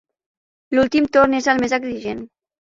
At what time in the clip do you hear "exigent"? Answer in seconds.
1.81-2.25